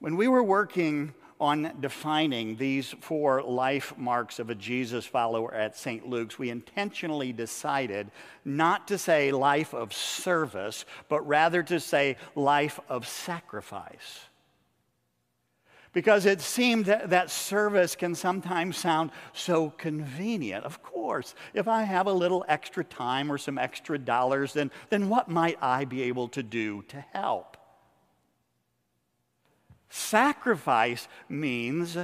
When 0.00 0.16
we 0.16 0.28
were 0.28 0.44
working 0.44 1.12
on 1.40 1.72
defining 1.80 2.56
these 2.56 2.94
four 3.00 3.42
life 3.42 3.96
marks 3.96 4.38
of 4.38 4.50
a 4.50 4.54
Jesus 4.54 5.04
follower 5.04 5.52
at 5.52 5.76
St. 5.76 6.08
Luke's, 6.08 6.38
we 6.38 6.50
intentionally 6.50 7.32
decided 7.32 8.10
not 8.44 8.88
to 8.88 8.98
say 8.98 9.32
life 9.32 9.74
of 9.74 9.92
service, 9.92 10.84
but 11.08 11.26
rather 11.26 11.62
to 11.64 11.80
say 11.80 12.16
life 12.36 12.78
of 12.88 13.06
sacrifice. 13.08 14.20
Because 15.92 16.26
it 16.26 16.40
seemed 16.40 16.84
that, 16.86 17.10
that 17.10 17.30
service 17.30 17.96
can 17.96 18.14
sometimes 18.14 18.76
sound 18.76 19.10
so 19.32 19.70
convenient. 19.70 20.64
Of 20.64 20.82
course, 20.82 21.34
if 21.54 21.66
I 21.66 21.82
have 21.82 22.06
a 22.06 22.12
little 22.12 22.44
extra 22.46 22.84
time 22.84 23.32
or 23.32 23.38
some 23.38 23.58
extra 23.58 23.98
dollars, 23.98 24.52
then, 24.52 24.70
then 24.90 25.08
what 25.08 25.28
might 25.28 25.58
I 25.60 25.86
be 25.86 26.02
able 26.02 26.28
to 26.28 26.42
do 26.42 26.82
to 26.88 27.00
help? 27.12 27.57
Sacrifice 29.88 31.08
means 31.28 31.96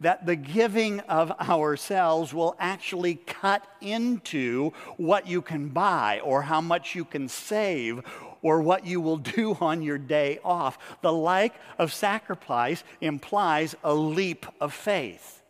that 0.00 0.24
the 0.24 0.36
giving 0.36 1.00
of 1.00 1.30
ourselves 1.32 2.32
will 2.32 2.56
actually 2.58 3.16
cut 3.16 3.66
into 3.80 4.72
what 4.96 5.26
you 5.26 5.42
can 5.42 5.68
buy 5.68 6.20
or 6.24 6.42
how 6.42 6.60
much 6.60 6.94
you 6.94 7.04
can 7.04 7.28
save 7.28 8.00
or 8.42 8.62
what 8.62 8.86
you 8.86 9.00
will 9.00 9.18
do 9.18 9.54
on 9.60 9.82
your 9.82 9.98
day 9.98 10.38
off. 10.42 10.78
The 11.02 11.12
like 11.12 11.54
of 11.78 11.92
sacrifice 11.92 12.82
implies 13.00 13.74
a 13.84 13.94
leap 13.94 14.46
of 14.60 14.72
faith. 14.72 15.42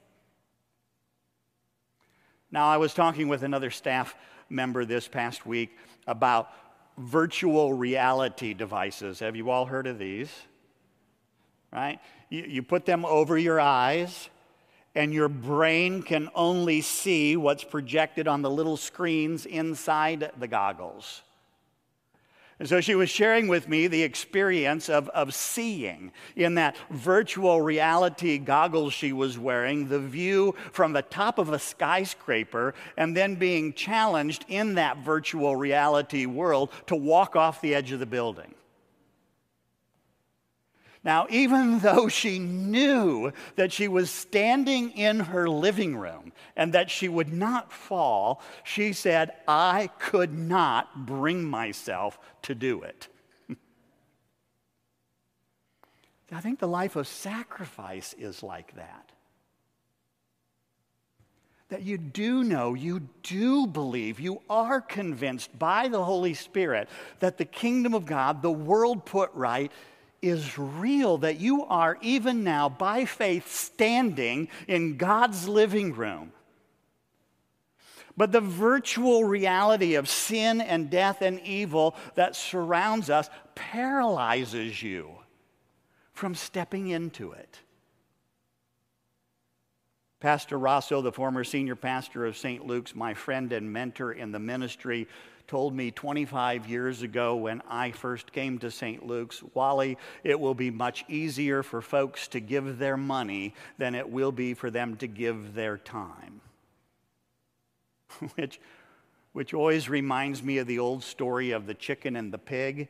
Now, 2.53 2.67
I 2.67 2.79
was 2.79 2.93
talking 2.93 3.29
with 3.29 3.45
another 3.45 3.71
staff 3.71 4.17
member 4.49 4.85
this 4.85 5.07
past 5.07 5.47
week 5.47 5.71
about 6.09 6.51
virtual 6.99 7.73
reality 7.73 8.55
devices. 8.55 9.21
Have 9.21 9.37
you 9.37 9.51
all 9.51 9.67
heard 9.67 9.87
of 9.87 10.01
these? 10.01 10.31
Right? 11.73 11.99
You, 12.29 12.43
you 12.43 12.63
put 12.63 12.87
them 12.87 13.05
over 13.05 13.39
your 13.39 13.61
eyes, 13.61 14.29
and 14.95 15.13
your 15.13 15.29
brain 15.29 16.03
can 16.03 16.29
only 16.35 16.81
see 16.81 17.37
what's 17.37 17.65
projected 17.65 18.27
on 18.27 18.43
the 18.43 18.51
little 18.51 18.77
screens 18.77 19.47
inside 19.47 20.33
the 20.39 20.49
goggles. 20.49 21.23
And 22.61 22.69
so 22.69 22.83
she 22.83 22.95
was 22.95 23.09
sharing 23.09 23.49
with 23.49 23.69
me 23.69 23.87
the 23.87 24.03
experience 24.03 24.91
of, 24.91 25.09
of 25.11 25.33
seeing 25.33 26.13
in 26.37 26.57
that 26.57 26.77
virtual 26.91 27.63
reality 27.63 28.37
goggles 28.37 28.93
she 28.93 29.15
was 29.15 29.39
wearing, 29.39 29.89
the 29.89 29.99
view 29.99 30.55
from 30.71 30.93
the 30.93 31.01
top 31.01 31.39
of 31.39 31.51
a 31.51 31.59
skyscraper, 31.59 32.75
and 32.99 33.17
then 33.17 33.37
being 33.37 33.73
challenged 33.73 34.45
in 34.49 34.75
that 34.75 34.99
virtual 34.99 35.57
reality 35.57 36.27
world 36.27 36.71
to 36.89 36.95
walk 36.95 37.35
off 37.35 37.63
the 37.63 37.75
edge 37.75 37.93
of 37.93 37.99
the 37.99 38.05
building. 38.05 38.55
Now, 41.03 41.27
even 41.31 41.79
though 41.79 42.09
she 42.09 42.39
knew 42.39 43.33
that 43.57 43.73
she 43.73 43.89
was 43.89 44.11
standing 44.11 44.91
in 44.91 45.21
her 45.21 45.49
living 45.49 45.97
room 45.97 46.33
and 46.57 46.75
that 46.75 46.91
she 46.91 47.09
would 47.09 47.33
not 47.33 47.73
fall, 47.73 48.43
she 48.65 48.93
said, 48.93 49.33
I 49.49 49.89
could 49.99 50.37
not 50.37 51.07
bring 51.07 51.45
myself 51.45 52.19
to 52.43 52.55
do 52.55 52.83
it. 52.83 53.09
I 56.33 56.41
think 56.43 56.59
the 56.59 56.69
life 56.69 56.97
of 56.97 57.09
sacrifice 57.09 58.15
is 58.19 58.43
like 58.43 58.75
that. 58.77 59.11
That 61.71 61.83
you 61.83 61.97
do 61.97 62.45
know, 62.45 62.75
you 62.75 63.09
do 63.23 63.67
believe, 63.67 64.21
you 64.21 64.43
are 64.51 64.81
convinced 64.81 65.57
by 65.57 65.89
the 65.89 66.05
Holy 66.05 66.35
Spirit 66.35 66.91
that 67.21 67.39
the 67.39 67.45
kingdom 67.47 67.95
of 67.95 68.05
God, 68.05 68.43
the 68.43 68.51
world 68.51 69.07
put 69.07 69.31
right, 69.35 69.73
is 70.23 70.59
real, 70.59 71.19
that 71.19 71.41
you 71.41 71.65
are 71.65 71.99
even 72.01 72.45
now 72.45 72.69
by 72.69 73.05
faith 73.05 73.51
standing 73.51 74.49
in 74.69 74.97
God's 74.97 75.49
living 75.49 75.95
room. 75.95 76.33
But 78.17 78.33
the 78.33 78.41
virtual 78.41 79.25
reality 79.25 79.95
of 79.95 80.09
sin 80.09 80.61
and 80.61 80.91
death 80.91 81.23
and 81.23 81.41
evil 81.41 81.97
that 82.17 82.37
surrounds 82.37 83.09
us 83.09 83.31
paralyzes 83.55 84.83
you 84.83 85.11
from 86.13 86.35
stepping 86.35 86.89
into 86.89 87.33
it. 87.33 87.61
Pastor 90.21 90.59
Rosso, 90.59 91.01
the 91.01 91.11
former 91.11 91.45
senior 91.45 91.77
pastor 91.77 92.27
of 92.27 92.37
St. 92.37 92.67
Luke's, 92.67 92.95
my 92.95 93.15
friend 93.15 93.53
and 93.55 93.73
mentor 93.73 94.13
in 94.13 94.33
the 94.33 94.39
ministry, 94.39 95.09
told 95.47 95.75
me 95.75 95.91
25 95.91 96.69
years 96.69 97.01
ago 97.01 97.37
when 97.37 97.63
I 97.69 97.91
first 97.91 98.31
came 98.31 98.59
to 98.59 98.71
St. 98.71 99.05
Luke's, 99.05 99.43
Wally, 99.55 99.97
it 100.23 100.39
will 100.39 100.55
be 100.55 100.71
much 100.71 101.07
easier 101.09 101.63
for 101.63 101.81
folks 101.81 102.29
to 102.29 102.41
give 102.41 102.79
their 102.79 102.99
money 102.99 103.55
than 103.79 103.95
it 103.95 104.11
will 104.11 104.31
be 104.31 104.53
for 104.53 104.71
them 104.71 104.97
to 104.97 105.07
give 105.07 105.55
their 105.55 105.79
time. 105.79 106.43
which, 108.35 108.61
which 109.33 109.55
always 109.55 109.89
reminds 109.89 110.43
me 110.43 110.59
of 110.59 110.67
the 110.67 110.79
old 110.79 111.03
story 111.03 111.53
of 111.53 111.67
the 111.67 111.75
chicken 111.75 112.15
and 112.15 112.31
the 112.31 112.39
pig 112.39 112.89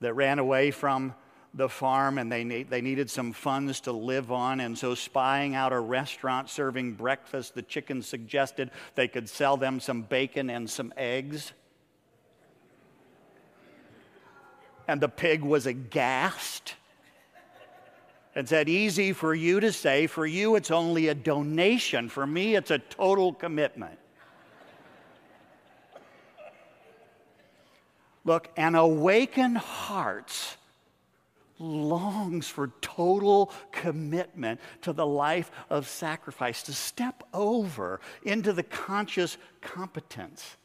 that 0.00 0.14
ran 0.14 0.40
away 0.40 0.72
from 0.72 1.14
the 1.56 1.68
farm 1.68 2.18
and 2.18 2.30
they, 2.30 2.44
need, 2.44 2.68
they 2.68 2.82
needed 2.82 3.10
some 3.10 3.32
funds 3.32 3.80
to 3.80 3.92
live 3.92 4.30
on. 4.30 4.60
And 4.60 4.76
so, 4.76 4.94
spying 4.94 5.54
out 5.54 5.72
a 5.72 5.80
restaurant 5.80 6.50
serving 6.50 6.92
breakfast, 6.92 7.54
the 7.54 7.62
chickens 7.62 8.06
suggested 8.06 8.70
they 8.94 9.08
could 9.08 9.28
sell 9.28 9.56
them 9.56 9.80
some 9.80 10.02
bacon 10.02 10.50
and 10.50 10.68
some 10.68 10.92
eggs. 10.96 11.52
And 14.86 15.00
the 15.00 15.08
pig 15.08 15.42
was 15.42 15.66
aghast 15.66 16.74
and 18.34 18.48
said, 18.48 18.68
Easy 18.68 19.12
for 19.12 19.34
you 19.34 19.58
to 19.60 19.72
say. 19.72 20.06
For 20.06 20.26
you, 20.26 20.56
it's 20.56 20.70
only 20.70 21.08
a 21.08 21.14
donation. 21.14 22.08
For 22.08 22.26
me, 22.26 22.54
it's 22.54 22.70
a 22.70 22.78
total 22.78 23.32
commitment. 23.32 23.98
Look, 28.24 28.50
an 28.56 28.74
awakened 28.74 29.56
hearts 29.56 30.56
longs 31.58 32.48
for 32.48 32.72
total 32.80 33.52
commitment 33.72 34.60
to 34.82 34.92
the 34.92 35.06
life 35.06 35.50
of 35.70 35.88
sacrifice, 35.88 36.62
to 36.64 36.72
step 36.72 37.22
over 37.32 38.00
into 38.22 38.52
the 38.52 38.62
conscious 38.62 39.36
competence. 39.60 40.56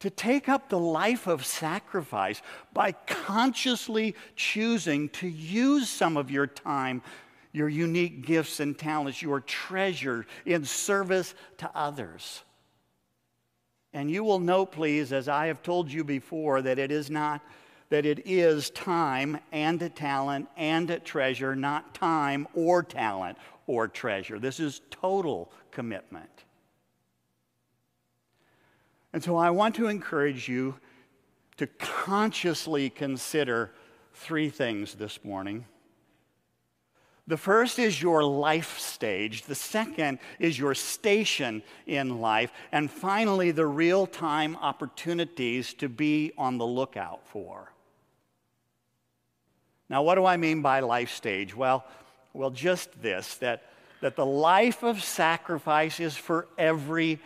To 0.00 0.10
take 0.10 0.48
up 0.48 0.68
the 0.68 0.78
life 0.78 1.28
of 1.28 1.46
sacrifice 1.46 2.42
by 2.72 2.92
consciously 2.92 4.16
choosing 4.34 5.08
to 5.10 5.28
use 5.28 5.88
some 5.88 6.16
of 6.16 6.30
your 6.30 6.48
time, 6.48 7.02
your 7.52 7.68
unique 7.68 8.26
gifts 8.26 8.58
and 8.58 8.76
talents, 8.76 9.22
your 9.22 9.40
treasure 9.40 10.26
in 10.44 10.64
service 10.64 11.34
to 11.58 11.70
others. 11.74 12.42
And 13.92 14.10
you 14.10 14.24
will 14.24 14.40
note, 14.40 14.72
please, 14.72 15.12
as 15.12 15.28
I 15.28 15.46
have 15.46 15.62
told 15.62 15.92
you 15.92 16.02
before, 16.02 16.62
that 16.62 16.78
it 16.78 16.90
is 16.90 17.10
not 17.10 17.42
that 17.92 18.06
it 18.06 18.22
is 18.24 18.70
time 18.70 19.38
and 19.52 19.94
talent 19.94 20.48
and 20.56 20.98
treasure, 21.04 21.54
not 21.54 21.94
time 21.94 22.48
or 22.54 22.82
talent 22.82 23.36
or 23.66 23.86
treasure. 23.86 24.38
This 24.38 24.60
is 24.60 24.80
total 24.90 25.52
commitment. 25.70 26.44
And 29.12 29.22
so 29.22 29.36
I 29.36 29.50
want 29.50 29.74
to 29.74 29.88
encourage 29.88 30.48
you 30.48 30.76
to 31.58 31.66
consciously 31.66 32.88
consider 32.88 33.72
three 34.14 34.48
things 34.48 34.94
this 34.94 35.22
morning. 35.22 35.66
The 37.26 37.36
first 37.36 37.78
is 37.78 38.00
your 38.00 38.24
life 38.24 38.78
stage. 38.78 39.42
The 39.42 39.54
second 39.54 40.18
is 40.38 40.58
your 40.58 40.74
station 40.74 41.62
in 41.86 42.22
life. 42.22 42.52
And 42.72 42.90
finally, 42.90 43.50
the 43.50 43.66
real 43.66 44.06
time 44.06 44.56
opportunities 44.56 45.74
to 45.74 45.90
be 45.90 46.32
on 46.38 46.56
the 46.56 46.66
lookout 46.66 47.28
for. 47.28 47.71
Now, 49.92 50.02
what 50.02 50.14
do 50.14 50.24
I 50.24 50.38
mean 50.38 50.62
by 50.62 50.80
life 50.80 51.12
stage? 51.12 51.54
Well, 51.54 51.84
well, 52.32 52.48
just 52.48 53.02
this 53.02 53.34
that, 53.36 53.64
that 54.00 54.16
the 54.16 54.24
life 54.24 54.82
of 54.82 55.04
sacrifice 55.04 56.00
is 56.00 56.16
for 56.16 56.48
every 56.56 57.20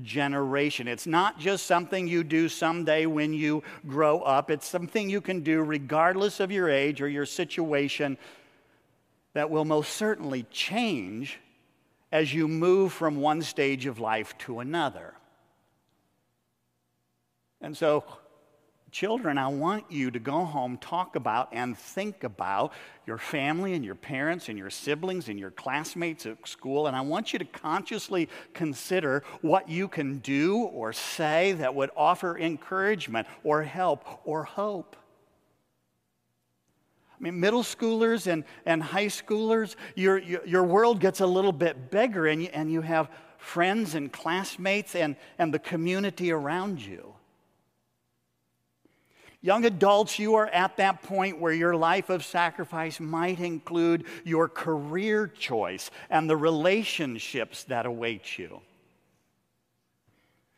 generation. 0.00 0.86
It's 0.86 1.08
not 1.08 1.40
just 1.40 1.66
something 1.66 2.06
you 2.06 2.22
do 2.22 2.48
someday 2.48 3.06
when 3.06 3.34
you 3.34 3.64
grow 3.88 4.20
up, 4.20 4.48
it's 4.52 4.68
something 4.68 5.10
you 5.10 5.20
can 5.20 5.40
do 5.40 5.60
regardless 5.60 6.38
of 6.38 6.52
your 6.52 6.70
age 6.70 7.02
or 7.02 7.08
your 7.08 7.26
situation 7.26 8.16
that 9.32 9.50
will 9.50 9.64
most 9.64 9.94
certainly 9.94 10.44
change 10.52 11.40
as 12.12 12.32
you 12.32 12.46
move 12.46 12.92
from 12.92 13.16
one 13.16 13.42
stage 13.42 13.86
of 13.86 13.98
life 13.98 14.38
to 14.38 14.60
another. 14.60 15.14
And 17.60 17.76
so, 17.76 18.04
Children, 18.94 19.38
I 19.38 19.48
want 19.48 19.90
you 19.90 20.12
to 20.12 20.20
go 20.20 20.44
home, 20.44 20.78
talk 20.78 21.16
about, 21.16 21.48
and 21.50 21.76
think 21.76 22.22
about 22.22 22.72
your 23.08 23.18
family 23.18 23.74
and 23.74 23.84
your 23.84 23.96
parents 23.96 24.48
and 24.48 24.56
your 24.56 24.70
siblings 24.70 25.28
and 25.28 25.36
your 25.36 25.50
classmates 25.50 26.26
at 26.26 26.46
school. 26.46 26.86
And 26.86 26.94
I 26.94 27.00
want 27.00 27.32
you 27.32 27.40
to 27.40 27.44
consciously 27.44 28.28
consider 28.52 29.24
what 29.40 29.68
you 29.68 29.88
can 29.88 30.18
do 30.18 30.58
or 30.58 30.92
say 30.92 31.54
that 31.54 31.74
would 31.74 31.90
offer 31.96 32.38
encouragement 32.38 33.26
or 33.42 33.64
help 33.64 34.04
or 34.24 34.44
hope. 34.44 34.94
I 37.10 37.16
mean, 37.18 37.40
middle 37.40 37.64
schoolers 37.64 38.28
and, 38.28 38.44
and 38.64 38.80
high 38.80 39.06
schoolers, 39.06 39.74
your, 39.96 40.18
your, 40.18 40.46
your 40.46 40.62
world 40.62 41.00
gets 41.00 41.18
a 41.18 41.26
little 41.26 41.50
bit 41.50 41.90
bigger 41.90 42.28
and 42.28 42.44
you, 42.44 42.50
and 42.52 42.70
you 42.70 42.80
have 42.82 43.10
friends 43.38 43.96
and 43.96 44.12
classmates 44.12 44.94
and, 44.94 45.16
and 45.36 45.52
the 45.52 45.58
community 45.58 46.30
around 46.30 46.80
you. 46.80 47.13
Young 49.44 49.66
adults, 49.66 50.18
you 50.18 50.36
are 50.36 50.46
at 50.46 50.78
that 50.78 51.02
point 51.02 51.38
where 51.38 51.52
your 51.52 51.76
life 51.76 52.08
of 52.08 52.24
sacrifice 52.24 52.98
might 52.98 53.40
include 53.40 54.06
your 54.24 54.48
career 54.48 55.26
choice 55.26 55.90
and 56.08 56.30
the 56.30 56.36
relationships 56.36 57.64
that 57.64 57.84
await 57.84 58.38
you. 58.38 58.62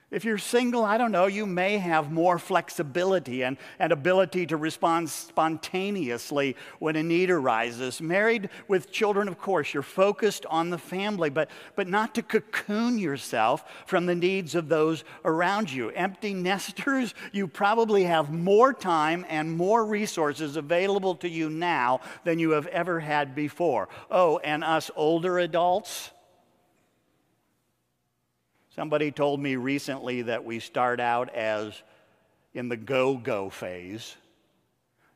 If 0.09 0.25
you're 0.25 0.39
single, 0.39 0.85
I 0.85 0.99
don't 0.99 1.11
know, 1.11 1.27
you 1.27 1.47
may 1.47 1.79
have 1.79 2.13
more 2.13 2.39
flexibility 2.39 3.43
and, 3.43 3.57
and 3.81 3.91
ability 3.91 4.47
to 4.47 4.57
respond 4.57 5.11
spontaneously 5.11 6.55
when 6.79 6.95
a 6.95 7.03
need 7.03 7.29
arises. 7.29 8.01
Married 8.01 8.51
with 8.69 8.93
children, 8.93 9.27
of 9.27 9.37
course, 9.37 9.75
you're 9.75 9.83
focused 9.83 10.47
on 10.47 10.71
the 10.71 10.79
family, 10.79 11.29
but, 11.29 11.51
but 11.75 11.89
not 11.89 12.15
to 12.15 12.23
cocoon 12.23 13.01
yourself 13.01 13.65
from 13.85 14.07
the 14.07 14.15
needs 14.15 14.55
of 14.55 14.69
those 14.69 15.03
around 15.25 15.73
you. 15.73 15.91
Empty 15.91 16.35
nesters, 16.35 17.13
you 17.33 17.49
probably 17.49 18.05
have 18.05 18.33
more 18.33 18.73
time 18.73 19.27
and 19.29 19.57
more 19.57 19.85
resources 19.85 20.55
available 20.55 21.17
to 21.17 21.29
you 21.29 21.51
now 21.51 22.01
than 22.23 22.39
you 22.39 22.51
have 22.51 22.69
ever 22.69 23.01
had 23.01 23.35
before. 23.35 23.89
Oh, 24.09 24.39
and 24.39 24.63
us 24.63 24.89
older 24.95 25.41
adults, 25.41 26.13
Somebody 28.77 29.11
told 29.11 29.41
me 29.41 29.57
recently 29.57 30.21
that 30.23 30.45
we 30.45 30.61
start 30.61 31.01
out 31.01 31.35
as 31.35 31.83
in 32.53 32.69
the 32.69 32.77
go 32.77 33.17
go 33.17 33.49
phase, 33.49 34.17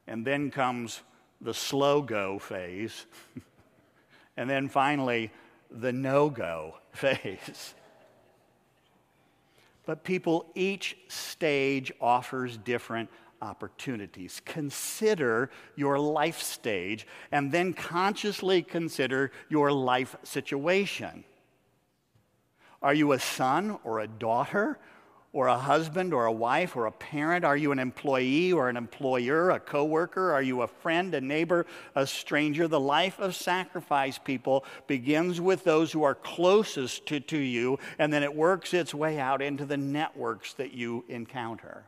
and 0.07 0.27
then 0.27 0.51
comes 0.51 1.03
the 1.43 1.53
slow 1.53 2.01
go 2.01 2.39
phase, 2.39 3.05
and 4.39 4.49
then 4.49 4.67
finally 4.69 5.31
the 5.71 5.93
no 5.93 6.31
go 6.31 6.77
phase. 6.93 7.75
But 9.85 10.05
people, 10.05 10.47
each 10.55 10.97
stage 11.09 11.93
offers 12.01 12.57
different 12.57 13.11
opportunities. 13.43 14.41
Consider 14.47 15.51
your 15.77 15.99
life 15.99 16.41
stage 16.41 17.07
and 17.31 17.53
then 17.53 17.75
consciously 17.75 18.63
consider 18.63 19.33
your 19.49 19.71
life 19.71 20.17
situation. 20.23 21.25
Are 22.83 22.95
you 22.95 23.13
a 23.13 23.21
son 23.21 23.79
or 23.85 24.01
a 24.01 24.09
daughter 24.09 24.79
or 25.33 25.47
a 25.47 25.59
husband 25.59 26.13
or 26.13 26.25
a 26.25 26.33
wife 26.33 26.77
or 26.77 26.87
a 26.87 26.93
parent? 26.93 27.45
Are 27.45 27.57
you 27.57 27.73
an 27.73 27.79
employee 27.79 28.53
or 28.53 28.69
an 28.69 28.77
employer, 28.77 29.51
a 29.51 29.61
coworker? 29.61 30.33
Are 30.33 30.43
you 30.43 30.63
a 30.63 30.67
friend, 30.67 31.15
a 31.15 31.21
neighbor, 31.21 31.67
a 31.95 32.07
stranger? 32.07 32.67
The 32.67 32.81
life 32.81 33.19
of 33.19 33.37
sacrifice, 33.37 34.19
people, 34.19 34.65
begins 34.87 35.41
with 35.41 35.63
those 35.63 35.93
who 35.93 36.03
are 36.03 36.15
closest 36.15 37.07
to, 37.07 37.21
to 37.21 37.39
you, 37.39 37.79
and 37.99 38.13
then 38.13 38.23
it 38.23 38.35
works 38.35 38.73
its 38.73 38.95
way 38.95 39.21
out 39.21 39.43
into 39.43 39.67
the 39.67 39.77
networks 39.77 40.55
that 40.55 40.73
you 40.73 41.05
encounter. 41.09 41.85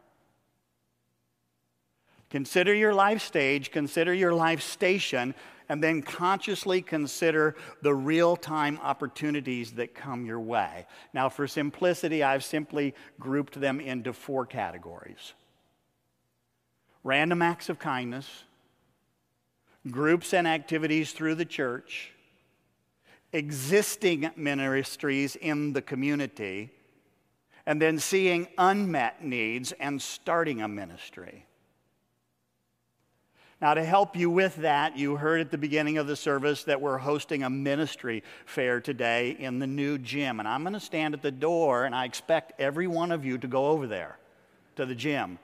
Consider 2.33 2.73
your 2.73 2.95
life 2.95 3.21
stage, 3.21 3.71
consider 3.71 4.15
your 4.15 4.33
life 4.33 4.63
station, 4.63 5.35
and 5.69 5.85
then 5.85 6.01
consciously 6.01 6.81
consider 6.81 7.55
the 7.83 7.95
real 7.95 8.37
time 8.37 8.79
opportunities 8.83 9.73
that 9.73 9.95
come 9.95 10.25
your 10.25 10.41
way. 10.41 10.87
Now, 11.13 11.29
for 11.29 11.47
simplicity, 11.47 12.23
I've 12.23 12.43
simply 12.43 12.95
grouped 13.21 13.61
them 13.61 13.81
into 13.81 14.15
four 14.15 14.47
categories 14.47 15.35
random 17.05 17.43
acts 17.43 17.69
of 17.69 17.79
kindness, 17.79 18.45
groups 19.91 20.33
and 20.33 20.49
activities 20.49 21.13
through 21.13 21.35
the 21.35 21.45
church, 21.45 22.13
existing 23.35 24.31
ministries 24.37 25.37
in 25.37 25.75
the 25.75 25.83
community, 25.83 26.71
and 27.67 27.83
then 27.83 27.99
seeing 27.99 28.49
unmet 28.57 29.23
needs 29.23 29.73
and 29.73 30.01
starting 30.01 30.63
a 30.63 30.69
ministry. 30.69 31.45
Now, 33.63 33.75
to 33.75 33.85
help 33.85 34.17
you 34.17 34.29
with 34.29 34.57
that, 34.57 34.99
you 34.99 35.15
heard 35.15 35.41
at 35.41 35.53
the 35.53 35.57
beginning 35.57 35.97
of 35.97 36.09
the 36.09 36.17
service 36.17 36.65
that 36.65 36.81
we're 36.81 36.99
hosting 36.99 37.45
a 37.45 37.49
ministry 37.49 38.25
fair 38.45 38.81
today 38.81 39.37
in 39.39 39.61
the 39.61 39.69
new 39.69 39.99
gym. 39.99 40.41
And 40.41 40.49
I'm 40.49 40.65
going 40.65 40.73
to 40.73 40.81
stand 40.81 41.15
at 41.15 41.23
the 41.23 41.31
door, 41.31 41.85
and 41.85 41.95
I 41.95 42.05
expect 42.05 42.61
every 42.61 42.89
one 42.89 43.13
of 43.13 43.25
you 43.25 43.39
to 43.39 43.47
go 43.47 43.67
over 43.67 43.87
there 43.87 44.19
to 44.75 44.85
the 44.85 44.97
gym 44.97 45.39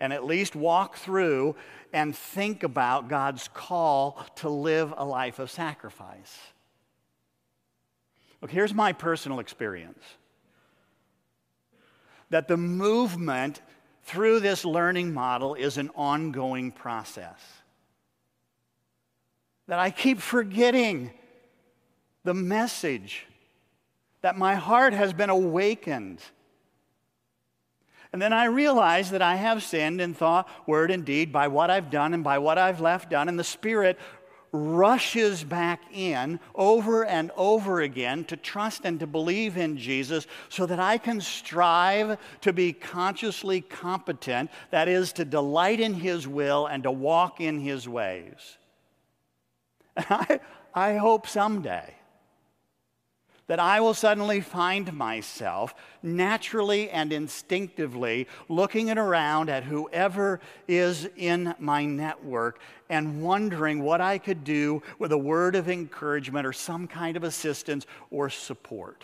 and 0.00 0.14
at 0.14 0.24
least 0.24 0.56
walk 0.56 0.96
through 0.96 1.56
and 1.92 2.16
think 2.16 2.62
about 2.62 3.08
God's 3.08 3.50
call 3.52 4.24
to 4.36 4.48
live 4.48 4.94
a 4.96 5.04
life 5.04 5.38
of 5.38 5.50
sacrifice. 5.50 6.38
Look, 8.40 8.50
here's 8.50 8.72
my 8.72 8.94
personal 8.94 9.40
experience 9.40 10.02
that 12.30 12.48
the 12.48 12.56
movement 12.56 13.60
through 14.04 14.40
this 14.40 14.64
learning 14.64 15.12
model 15.12 15.54
is 15.54 15.76
an 15.76 15.90
ongoing 15.94 16.72
process 16.72 17.57
that 19.68 19.78
I 19.78 19.90
keep 19.90 20.18
forgetting 20.18 21.12
the 22.24 22.34
message, 22.34 23.26
that 24.22 24.36
my 24.36 24.56
heart 24.56 24.94
has 24.94 25.12
been 25.12 25.30
awakened. 25.30 26.20
And 28.12 28.20
then 28.20 28.32
I 28.32 28.46
realize 28.46 29.10
that 29.10 29.22
I 29.22 29.36
have 29.36 29.62
sinned 29.62 30.00
in 30.00 30.14
thought, 30.14 30.48
word, 30.66 30.90
and 30.90 31.04
deed 31.04 31.30
by 31.30 31.48
what 31.48 31.70
I've 31.70 31.90
done 31.90 32.14
and 32.14 32.24
by 32.24 32.38
what 32.38 32.56
I've 32.56 32.80
left 32.80 33.10
done, 33.10 33.28
and 33.28 33.38
the 33.38 33.44
Spirit 33.44 33.98
rushes 34.50 35.44
back 35.44 35.82
in 35.92 36.40
over 36.54 37.04
and 37.04 37.30
over 37.36 37.82
again 37.82 38.24
to 38.24 38.36
trust 38.36 38.80
and 38.84 38.98
to 39.00 39.06
believe 39.06 39.58
in 39.58 39.76
Jesus 39.76 40.26
so 40.48 40.64
that 40.64 40.80
I 40.80 40.96
can 40.96 41.20
strive 41.20 42.16
to 42.40 42.54
be 42.54 42.72
consciously 42.72 43.60
competent, 43.60 44.50
that 44.70 44.88
is, 44.88 45.12
to 45.14 45.26
delight 45.26 45.80
in 45.80 45.92
His 45.92 46.26
will 46.26 46.66
and 46.66 46.82
to 46.84 46.90
walk 46.90 47.42
in 47.42 47.60
His 47.60 47.86
ways. 47.86 48.56
I, 50.10 50.40
I 50.74 50.94
hope 50.96 51.26
someday 51.26 51.94
that 53.48 53.58
I 53.58 53.80
will 53.80 53.94
suddenly 53.94 54.40
find 54.40 54.92
myself 54.92 55.74
naturally 56.02 56.90
and 56.90 57.12
instinctively 57.12 58.28
looking 58.48 58.90
around 58.90 59.48
at 59.48 59.64
whoever 59.64 60.40
is 60.68 61.08
in 61.16 61.54
my 61.58 61.84
network 61.86 62.60
and 62.90 63.22
wondering 63.22 63.82
what 63.82 64.00
I 64.00 64.18
could 64.18 64.44
do 64.44 64.82
with 64.98 65.12
a 65.12 65.18
word 65.18 65.56
of 65.56 65.68
encouragement 65.68 66.46
or 66.46 66.52
some 66.52 66.86
kind 66.86 67.16
of 67.16 67.24
assistance 67.24 67.86
or 68.10 68.28
support. 68.28 69.02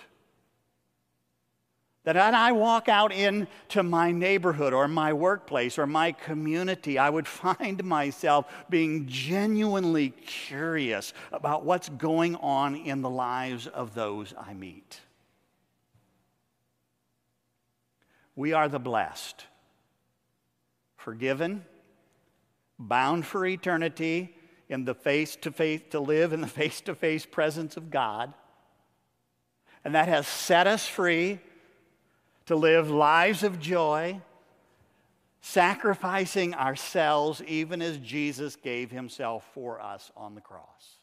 That 2.04 2.16
when 2.16 2.34
I 2.34 2.52
walk 2.52 2.90
out 2.90 3.12
into 3.12 3.82
my 3.82 4.12
neighborhood 4.12 4.74
or 4.74 4.86
my 4.88 5.14
workplace 5.14 5.78
or 5.78 5.86
my 5.86 6.12
community, 6.12 6.98
I 6.98 7.08
would 7.08 7.26
find 7.26 7.82
myself 7.82 8.46
being 8.68 9.06
genuinely 9.06 10.10
curious 10.10 11.14
about 11.32 11.64
what's 11.64 11.88
going 11.88 12.36
on 12.36 12.76
in 12.76 13.00
the 13.00 13.08
lives 13.08 13.66
of 13.66 13.94
those 13.94 14.34
I 14.38 14.52
meet. 14.52 15.00
We 18.36 18.52
are 18.52 18.68
the 18.68 18.78
blessed, 18.78 19.46
forgiven, 20.96 21.64
bound 22.78 23.24
for 23.24 23.46
eternity 23.46 24.36
in 24.68 24.84
the 24.84 24.94
face 24.94 25.36
to 25.36 25.50
face 25.50 25.80
to 25.90 26.00
live 26.00 26.34
in 26.34 26.42
the 26.42 26.46
face 26.48 26.82
to 26.82 26.94
face 26.94 27.24
presence 27.24 27.78
of 27.78 27.90
God. 27.90 28.34
And 29.84 29.94
that 29.94 30.08
has 30.08 30.26
set 30.26 30.66
us 30.66 30.86
free 30.86 31.40
to 32.46 32.57
live 32.57 32.90
lives 32.90 33.42
of 33.42 33.61
joy, 33.61 34.20
sacrificing 35.40 36.54
ourselves 36.54 37.42
even 37.46 37.80
as 37.83 37.98
Jesus 37.98 38.57
gave 38.57 38.90
himself 38.90 39.48
for 39.52 39.80
us 39.80 40.11
on 40.16 40.35
the 40.35 40.40
cross. 40.40 40.93